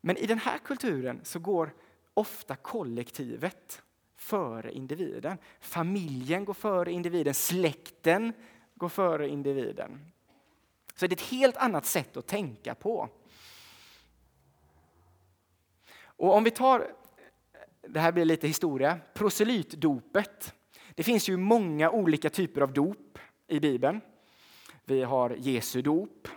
Men 0.00 0.16
i 0.16 0.26
den 0.26 0.38
här 0.38 0.58
kulturen 0.58 1.20
så 1.22 1.38
går 1.38 1.74
ofta 2.14 2.56
kollektivet 2.56 3.82
före 4.16 4.72
individen. 4.72 5.38
Familjen 5.60 6.44
går 6.44 6.54
före 6.54 6.92
individen, 6.92 7.34
släkten 7.34 8.32
går 8.74 8.88
före 8.88 9.28
individen. 9.28 10.12
Så 10.94 11.06
det 11.06 11.12
är 11.12 11.16
ett 11.16 11.30
helt 11.30 11.56
annat 11.56 11.86
sätt 11.86 12.16
att 12.16 12.26
tänka 12.26 12.74
på. 12.74 13.08
Och 16.00 16.34
om 16.34 16.44
vi 16.44 16.50
tar, 16.50 16.94
det 17.90 18.00
här 18.00 18.12
blir 18.12 18.24
lite 18.24 18.46
historia, 18.46 18.98
proselytdopet. 19.14 20.54
Det 20.94 21.02
finns 21.02 21.28
ju 21.28 21.36
många 21.36 21.90
olika 21.90 22.30
typer 22.30 22.60
av 22.60 22.72
dop 22.72 23.18
i 23.48 23.60
Bibeln. 23.60 24.00
Vi 24.84 25.02
har 25.02 25.30
Jesu 25.38 25.82
dop, 25.82 26.28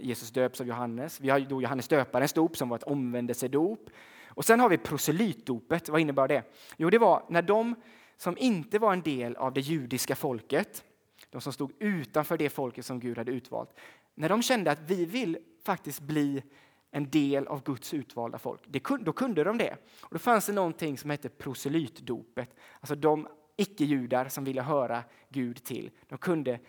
Jesus 0.00 0.30
döps 0.30 0.60
av 0.60 0.66
Johannes. 0.66 1.20
Vi 1.20 1.30
har 1.30 1.40
då 1.40 1.62
Johannes 1.62 1.88
döparens 1.88 2.32
dop 2.32 2.56
som 2.56 2.68
var 2.68 2.76
ett 2.76 2.82
omvändelsedop. 2.82 3.90
Och 4.28 4.44
sen 4.44 4.60
har 4.60 4.68
vi 4.68 4.78
proselytdopet. 4.78 5.88
Vad 5.88 6.00
innebar 6.00 6.28
det? 6.28 6.42
Jo, 6.76 6.90
det 6.90 6.98
var 6.98 7.24
när 7.28 7.42
de 7.42 7.74
som 8.16 8.38
inte 8.38 8.78
var 8.78 8.92
en 8.92 9.02
del 9.02 9.36
av 9.36 9.52
det 9.52 9.60
judiska 9.60 10.16
folket, 10.16 10.84
de 11.30 11.40
som 11.40 11.52
stod 11.52 11.72
utanför 11.78 12.38
det 12.38 12.50
folket 12.50 12.86
som 12.86 13.00
Gud 13.00 13.18
hade 13.18 13.32
utvalt, 13.32 13.70
när 14.14 14.28
de 14.28 14.42
kände 14.42 14.70
att 14.70 14.80
vi 14.80 15.04
vill 15.04 15.38
faktiskt 15.64 16.00
bli 16.00 16.42
en 16.90 17.10
del 17.10 17.46
av 17.46 17.62
Guds 17.62 17.94
utvalda 17.94 18.38
folk, 18.38 18.60
det, 18.66 18.82
då 19.00 19.12
kunde 19.12 19.44
de 19.44 19.58
det. 19.58 19.76
Och 20.00 20.12
då 20.12 20.18
fanns 20.18 20.46
det 20.46 20.52
någonting 20.52 20.98
som 20.98 21.10
hette 21.10 21.28
proselytdopet, 21.28 22.54
alltså 22.80 22.94
de 22.94 23.28
icke-judar 23.56 24.28
som 24.28 24.44
ville 24.44 24.62
höra 24.62 25.04
Gud 25.28 25.64
till. 25.64 25.90
De 26.08 26.18
kunde, 26.18 26.60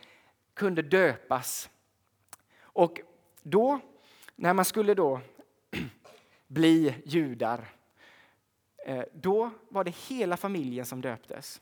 kunde 0.54 0.82
döpas. 0.82 1.70
Och 2.62 3.02
då 3.44 3.80
när 4.36 4.54
man 4.54 4.66
skulle 4.66 4.94
då 4.94 5.20
bli 6.48 6.96
judar, 7.06 7.66
eh, 8.86 9.04
då 9.14 9.52
var 9.70 9.84
det 9.84 9.96
hela 9.96 10.38
familjen 10.38 10.86
som 10.86 11.02
döptes. 11.02 11.62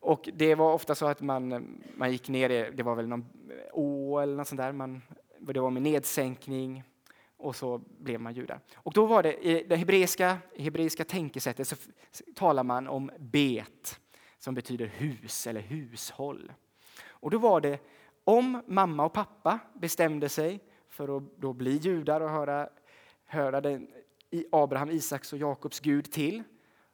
Och 0.00 0.28
det 0.34 0.54
var 0.54 0.72
ofta 0.72 0.94
så 0.94 1.06
att 1.06 1.20
man, 1.20 1.66
man 1.96 2.12
gick 2.12 2.28
ner, 2.28 2.48
det 2.70 2.82
var 2.82 2.94
väl 2.94 3.08
någon 3.08 3.26
å 3.72 4.18
eller 4.18 4.36
något 4.36 4.48
sånt 4.48 4.60
där, 4.60 4.72
man, 4.72 5.02
det 5.40 5.60
var 5.60 5.70
med 5.70 5.82
nedsänkning 5.82 6.82
och 7.36 7.56
så 7.56 7.78
blev 7.98 8.20
man 8.20 8.34
judar. 8.34 8.60
Och 8.74 8.92
då 8.92 9.06
var 9.06 9.22
det 9.22 9.46
i 9.46 9.64
det 9.68 9.76
hebreiska, 9.76 10.38
hebreiska 10.58 11.04
tänkesättet 11.04 11.68
så 11.68 11.76
talar 12.34 12.62
man 12.62 12.88
om 12.88 13.10
bet 13.18 14.00
som 14.38 14.54
betyder 14.54 14.86
hus 14.86 15.46
eller 15.46 15.60
hushåll. 15.60 16.52
Och 17.08 17.30
då 17.30 17.38
var 17.38 17.60
det 17.60 17.80
om 18.24 18.62
mamma 18.66 19.04
och 19.04 19.12
pappa 19.12 19.58
bestämde 19.74 20.28
sig 20.28 20.60
för 20.88 21.16
att 21.16 21.22
då 21.36 21.52
bli 21.52 21.76
judar 21.76 22.20
och 22.20 22.30
höra, 22.30 22.68
höra 23.24 23.60
den, 23.60 23.88
Abraham, 24.52 24.90
Isaks 24.90 25.32
och 25.32 25.38
Jakobs 25.38 25.80
Gud 25.80 26.12
till, 26.12 26.42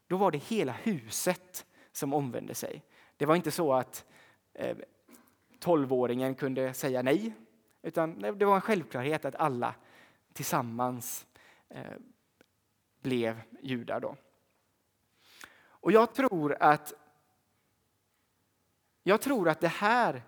då 0.07 0.17
var 0.17 0.31
det 0.31 0.39
hela 0.39 0.73
huset 0.73 1.67
som 1.93 2.15
omvände 2.15 2.55
sig. 2.55 2.83
Det 3.17 3.27
var 3.27 3.37
inte 3.37 3.51
så 3.51 3.73
att 3.73 4.05
eh, 4.55 4.77
tolvåringen 5.61 6.35
kunde 6.35 6.75
säga 6.75 7.03
nej, 7.03 7.33
utan 7.83 8.19
det 8.19 8.45
var 8.45 8.55
en 8.55 8.61
självklarhet 8.61 9.25
att 9.25 9.35
alla 9.35 9.75
tillsammans 10.33 11.27
eh, 11.69 11.93
blev 13.01 13.43
judar. 13.63 14.01
Då. 14.01 14.17
Och 15.65 15.93
jag 15.93 16.15
tror 16.15 16.57
att 16.61 16.95
jag 19.03 19.21
tror 19.21 19.49
att 19.49 19.61
det 19.61 19.69
här 19.69 20.23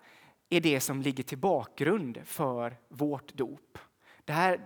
är 0.49 0.61
det 0.61 0.81
som 0.81 1.03
ligger 1.03 1.25
till 1.25 1.39
bakgrund 1.39 2.21
för 2.25 2.77
vårt 2.89 3.35
dop. 3.35 3.79
Det 4.25 4.33
här, 4.33 4.61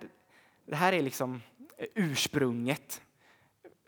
det 0.64 0.76
här 0.76 0.92
är 0.92 1.02
liksom 1.02 1.42
ursprunget 1.95 3.02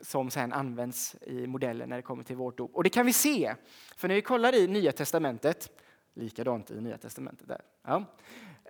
som 0.01 0.31
sen 0.31 0.53
används 0.53 1.15
i 1.21 1.47
modellen 1.47 1.89
när 1.89 1.95
det 1.95 2.01
kommer 2.01 2.23
till 2.23 2.35
vårt 2.35 2.57
dop. 2.57 2.75
Och 2.75 2.83
det 2.83 2.89
kan 2.89 3.05
vi 3.05 3.13
se, 3.13 3.55
för 3.97 4.07
när 4.07 4.15
vi 4.15 4.21
kollar 4.21 4.55
i 4.55 4.67
Nya 4.67 4.91
Testamentet, 4.91 5.69
likadant 6.13 6.71
i 6.71 6.81
Nya 6.81 6.97
Testamentet 6.97 7.47
där, 7.47 7.61
ja, 7.83 8.05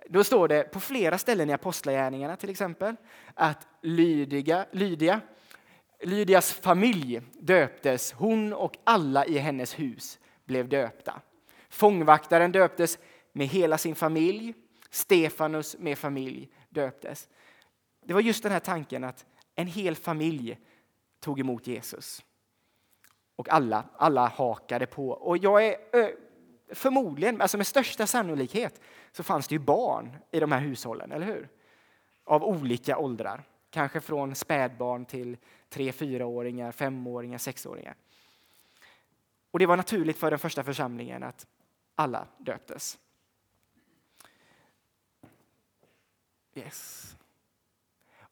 då 0.08 0.24
står 0.24 0.48
det 0.48 0.62
på 0.62 0.80
flera 0.80 1.18
ställen 1.18 1.50
i 1.50 1.52
Apostlagärningarna 1.52 2.36
till 2.36 2.50
exempel 2.50 2.96
att 3.34 3.68
Lydia, 3.80 4.66
Lydia, 4.70 5.20
Lydias 6.00 6.52
familj 6.52 7.22
döptes, 7.40 8.12
hon 8.12 8.52
och 8.52 8.78
alla 8.84 9.26
i 9.26 9.38
hennes 9.38 9.78
hus 9.78 10.18
blev 10.44 10.68
döpta. 10.68 11.20
Fångvaktaren 11.68 12.52
döptes 12.52 12.98
med 13.32 13.46
hela 13.46 13.78
sin 13.78 13.94
familj. 13.94 14.54
Stefanus 14.90 15.76
med 15.78 15.98
familj 15.98 16.48
döptes. 16.68 17.28
Det 18.04 18.14
var 18.14 18.20
just 18.20 18.42
den 18.42 18.52
här 18.52 18.60
tanken 18.60 19.04
att 19.04 19.26
en 19.54 19.66
hel 19.66 19.96
familj 19.96 20.58
tog 21.20 21.40
emot 21.40 21.66
Jesus. 21.66 22.24
Och 23.36 23.48
alla, 23.48 23.84
alla 23.96 24.26
hakade 24.26 24.86
på. 24.86 25.08
Och 25.08 25.38
jag 25.38 25.66
är 25.66 25.76
förmodligen, 26.74 27.40
alltså 27.40 27.56
med 27.56 27.66
största 27.66 28.06
sannolikhet, 28.06 28.80
så 29.12 29.22
fanns 29.22 29.48
det 29.48 29.54
ju 29.54 29.58
barn 29.58 30.16
i 30.30 30.40
de 30.40 30.52
här 30.52 30.60
hushållen, 30.60 31.12
eller 31.12 31.26
hur? 31.26 31.48
Av 32.24 32.44
olika 32.44 32.98
åldrar. 32.98 33.44
Kanske 33.70 34.00
från 34.00 34.34
spädbarn 34.34 35.04
till 35.04 35.36
tre, 35.68 35.92
fyraåringar, 35.92 36.72
femåringar, 36.72 37.38
sexåringar. 37.38 37.94
Och 39.50 39.58
det 39.58 39.66
var 39.66 39.76
naturligt 39.76 40.18
för 40.18 40.30
den 40.30 40.38
första 40.38 40.64
församlingen 40.64 41.22
att 41.22 41.46
alla 41.94 42.26
döptes. 42.38 42.98
Yes. 46.54 47.16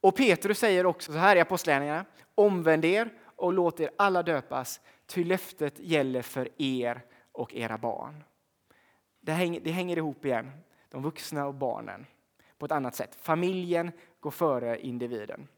Och 0.01 0.17
Petrus 0.17 0.59
säger 0.59 0.87
också 0.87 1.13
så 1.13 1.19
här 1.19 1.37
i 1.37 1.41
Apostlagärningarna. 1.41 2.05
Omvänd 2.35 2.85
er 2.85 3.11
och 3.23 3.53
låt 3.53 3.81
er 3.81 3.91
alla 3.97 4.23
döpas, 4.23 4.81
ty 5.07 5.25
löftet 5.25 5.79
gäller 5.79 6.23
för 6.23 6.49
er 6.63 7.03
och 7.33 7.55
era 7.55 7.79
barn. 7.79 8.25
Det 9.21 9.33
hänger, 9.33 9.61
det 9.61 9.71
hänger 9.71 9.97
ihop 9.97 10.25
igen, 10.25 10.51
de 10.89 11.03
vuxna 11.03 11.47
och 11.47 11.55
barnen, 11.55 12.07
på 12.59 12.67
ett 12.67 12.73
annat 12.73 12.95
sätt. 12.95 13.19
Familjen 13.21 13.93
går 14.21 14.31
före 14.31 14.81
individen. 14.81 15.49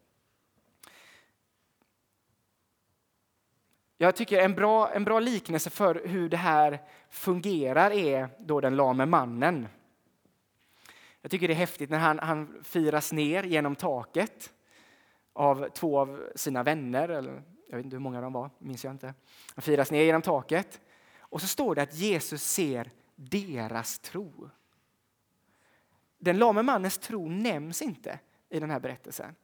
Jag 4.03 4.17
tycker 4.17 4.39
en 4.39 4.55
bra, 4.55 4.93
en 4.93 5.05
bra 5.05 5.21
liknelse 5.21 5.71
för 5.71 6.03
hur 6.05 6.29
det 6.29 6.37
här 6.37 6.79
fungerar 7.11 7.91
är 7.91 8.29
då 8.39 8.61
den 8.61 8.77
lame 8.77 9.07
mannen. 9.07 9.69
Jag 11.21 11.31
tycker 11.31 11.49
det 11.49 11.55
är 11.55 11.57
häftigt 11.57 11.91
när 11.91 11.99
han, 11.99 12.19
han 12.19 12.61
firas 12.65 13.13
ner 13.13 13.43
genom 13.43 13.77
taket 13.77 14.53
av 15.33 15.69
två 15.69 15.99
av 15.99 16.33
sina 16.35 16.63
vänner, 16.63 17.09
eller 17.09 17.43
jag 17.69 17.77
vet 17.77 17.85
inte 17.85 17.97
hur 17.97 18.01
många 18.01 18.21
de 18.21 18.33
var, 18.33 18.51
minns 18.59 18.85
jag 18.85 18.95
inte. 18.95 19.15
Han 19.55 19.63
firas 19.63 19.91
ner 19.91 20.03
genom 20.03 20.23
taket 20.23 20.81
och 21.19 21.41
så 21.41 21.47
står 21.47 21.75
det 21.75 21.83
att 21.83 21.95
Jesus 21.95 22.43
ser 22.43 22.91
deras 23.15 23.99
tro. 23.99 24.51
Den 26.19 26.39
lame 26.39 26.63
mannens 26.63 26.99
tro 26.99 27.29
nämns 27.29 27.83
inte 27.83 28.19
i 28.49 28.61
den 28.61 28.71
här 28.71 28.81
berättelsen, 28.81 29.35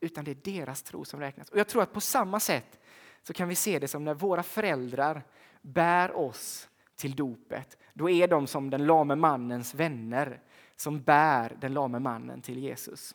utan 0.00 0.24
det 0.24 0.30
är 0.30 0.34
deras 0.34 0.82
tro 0.82 1.04
som 1.04 1.20
räknas. 1.20 1.48
Och 1.48 1.58
Jag 1.58 1.68
tror 1.68 1.82
att 1.82 1.92
på 1.92 2.00
samma 2.00 2.40
sätt 2.40 2.78
så 3.22 3.32
kan 3.32 3.48
vi 3.48 3.54
se 3.54 3.78
det 3.78 3.88
som 3.88 4.04
när 4.04 4.14
våra 4.14 4.42
föräldrar 4.42 5.22
bär 5.62 6.16
oss 6.16 6.68
till 6.94 7.16
dopet. 7.16 7.78
Då 7.94 8.10
är 8.10 8.28
de 8.28 8.46
som 8.46 8.70
den 8.70 8.86
lame 8.86 9.14
mannens 9.14 9.74
vänner 9.74 10.40
som 10.76 11.02
bär 11.02 11.56
den 11.60 11.74
lame 11.74 11.98
mannen 11.98 12.42
till 12.42 12.58
Jesus. 12.58 13.14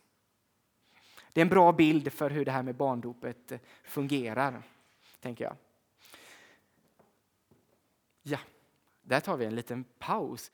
Det 1.34 1.41
är 1.41 1.45
en 1.45 1.49
bra 1.49 1.71
bild 1.71 2.13
för 2.13 2.30
hur 2.30 2.45
det 2.45 2.52
här 2.52 2.63
med 2.63 2.76
barndopet 2.76 3.52
fungerar, 3.84 4.63
tänker 5.19 5.43
jag. 5.43 5.56
Ja, 8.23 8.39
där 9.04 9.20
tar 9.20 9.38
vi 9.38 9.46
en 9.46 9.56
liten 9.56 9.84
paus. 9.84 10.52